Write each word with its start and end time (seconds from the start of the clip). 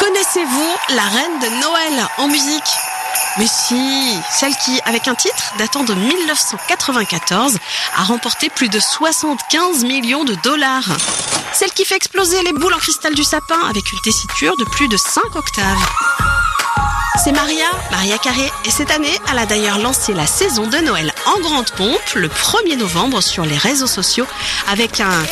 Connaissez-vous 0.00 0.96
la 0.96 1.02
reine 1.02 1.38
de 1.40 1.60
Noël 1.60 2.06
en 2.16 2.28
musique? 2.28 2.62
Mais 3.36 3.46
si, 3.46 4.18
celle 4.30 4.56
qui, 4.56 4.80
avec 4.86 5.08
un 5.08 5.14
titre 5.14 5.52
datant 5.58 5.84
de 5.84 5.92
1994, 5.92 7.58
a 7.96 8.02
remporté 8.04 8.48
plus 8.48 8.70
de 8.70 8.80
75 8.80 9.84
millions 9.84 10.24
de 10.24 10.34
dollars. 10.42 10.88
Celle 11.52 11.70
qui 11.72 11.84
fait 11.84 11.96
exploser 11.96 12.42
les 12.42 12.54
boules 12.54 12.72
en 12.72 12.78
cristal 12.78 13.14
du 13.14 13.24
sapin 13.24 13.60
avec 13.68 13.92
une 13.92 14.00
tessiture 14.00 14.56
de 14.56 14.64
plus 14.64 14.88
de 14.88 14.96
5 14.96 15.36
octaves. 15.36 15.86
C'est 17.22 17.32
Maria, 17.32 17.66
Maria 17.90 18.16
Carré, 18.16 18.50
et 18.64 18.70
cette 18.70 18.90
année, 18.90 19.18
elle 19.30 19.38
a 19.38 19.44
d'ailleurs 19.44 19.78
lancé 19.78 20.14
la 20.14 20.26
saison 20.26 20.66
de 20.66 20.78
Noël 20.78 21.12
en 21.26 21.38
grande 21.40 21.70
pompe 21.72 22.14
le 22.14 22.28
1er 22.28 22.76
novembre 22.78 23.20
sur 23.20 23.44
les 23.44 23.58
réseaux 23.58 23.86
sociaux 23.86 24.26
avec 24.66 25.00
un... 25.00 25.24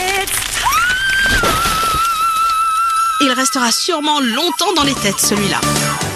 Il 3.21 3.32
restera 3.32 3.73
sûrement 3.73 4.21
longtemps 4.21 4.73
dans 4.77 4.85
les 4.85 4.95
têtes 4.95 5.18
celui-là. 5.18 5.61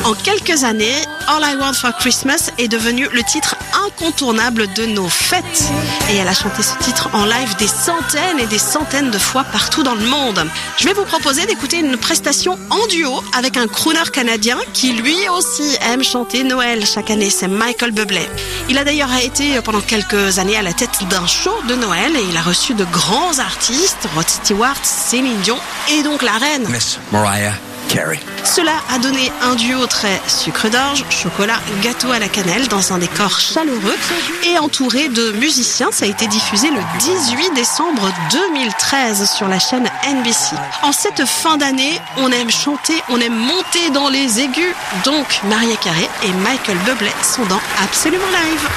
En 0.04 0.14
quelques 0.14 0.64
années, 0.64 0.96
All 1.28 1.42
I 1.44 1.56
Want 1.56 1.74
for 1.74 1.92
Christmas 1.96 2.50
est 2.58 2.66
devenu 2.66 3.06
le 3.12 3.22
titre 3.22 3.54
incontournable 3.86 4.66
de 4.74 4.84
nos 4.84 5.08
fêtes. 5.08 5.70
Et 6.10 6.16
elle 6.16 6.26
a 6.26 6.34
chanté 6.34 6.64
ce 6.64 6.76
titre 6.78 7.08
en 7.12 7.24
live 7.24 7.56
des 7.56 7.68
centaines 7.68 8.40
et 8.40 8.46
des 8.46 8.58
centaines 8.58 9.12
de 9.12 9.18
fois 9.18 9.44
partout 9.44 9.84
dans 9.84 9.94
le 9.94 10.04
monde. 10.04 10.44
Je 10.76 10.86
vais 10.86 10.92
vous 10.92 11.04
proposer 11.04 11.46
d'écouter 11.46 11.78
une 11.78 11.96
prestation 11.96 12.58
en 12.70 12.84
duo 12.88 13.22
avec 13.38 13.56
un 13.56 13.68
crooner 13.68 14.10
canadien 14.12 14.58
qui 14.72 14.92
lui 14.92 15.28
aussi 15.28 15.76
aime 15.82 16.02
chanter 16.02 16.42
Noël 16.42 16.84
chaque 16.84 17.10
année. 17.10 17.30
C'est 17.30 17.48
Michael 17.48 17.92
Bublé. 17.92 18.28
Il 18.68 18.78
a 18.78 18.84
d'ailleurs 18.84 19.14
été 19.22 19.60
pendant 19.60 19.80
quelques 19.80 20.40
années 20.40 20.56
à 20.56 20.62
la 20.62 20.72
tête 20.72 20.98
d'un 21.10 21.28
show 21.28 21.54
de 21.68 21.76
Noël 21.76 22.16
et 22.16 22.24
il 22.28 22.36
a 22.36 22.42
reçu 22.42 22.74
de 22.74 22.84
grands 22.86 23.38
artistes, 23.38 24.08
Rod 24.16 24.28
Stewart, 24.28 24.80
Céline 24.82 25.38
Dion 25.42 25.58
et 25.92 26.02
donc 26.02 26.22
la 26.22 26.32
reine. 26.32 26.66
Miss 26.68 26.98
Mariah 27.12 27.54
Carey. 27.92 28.18
Cela 28.44 28.72
a 28.90 28.98
donné 28.98 29.30
un 29.42 29.54
duo 29.54 29.86
très 29.86 30.20
sucre 30.26 30.70
d'orge, 30.70 31.04
chocolat, 31.10 31.60
gâteau 31.82 32.10
à 32.10 32.18
la 32.18 32.28
cannelle 32.28 32.66
dans 32.68 32.92
un 32.92 32.98
décor 32.98 33.38
chaleureux 33.38 33.96
et 34.46 34.58
entouré 34.58 35.08
de 35.08 35.32
musiciens. 35.32 35.90
Ça 35.92 36.06
a 36.06 36.08
été 36.08 36.26
diffusé 36.26 36.70
le 36.70 36.80
18 37.00 37.54
décembre 37.54 38.10
2013 38.32 39.30
sur 39.30 39.46
la 39.46 39.58
chaîne 39.58 39.88
NBC. 40.06 40.56
En 40.82 40.92
cette 40.92 41.26
fin 41.26 41.58
d'année, 41.58 42.00
on 42.16 42.32
aime 42.32 42.50
chanter, 42.50 42.94
on 43.10 43.20
aime 43.20 43.36
monter 43.36 43.90
dans 43.90 44.08
les 44.08 44.40
aigus. 44.40 44.74
Donc, 45.04 45.40
Maria 45.44 45.76
Carré 45.76 46.08
et 46.24 46.32
Michael 46.42 46.78
Bublé 46.86 47.10
sont 47.22 47.44
dans 47.44 47.60
Absolument 47.82 48.30
Live. 48.32 48.68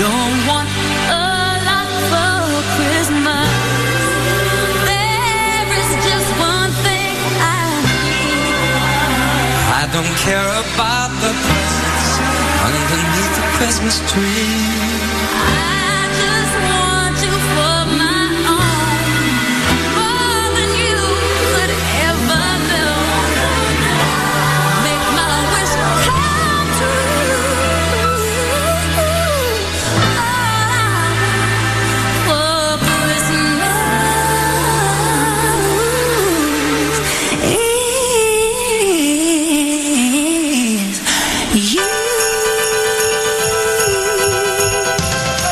Don't 0.00 0.46
want 0.48 0.75
I 9.78 9.84
don't 9.92 10.16
care 10.24 10.48
about 10.64 11.10
the 11.20 11.32
presents 11.44 12.08
underneath 12.64 13.32
the 13.36 13.44
Christmas 13.58 13.96
tree. 14.10 15.75